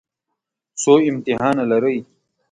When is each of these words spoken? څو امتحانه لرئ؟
څو 0.81 0.93
امتحانه 1.09 1.63
لرئ؟ 1.71 1.97